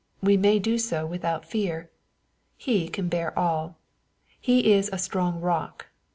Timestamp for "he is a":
4.39-4.97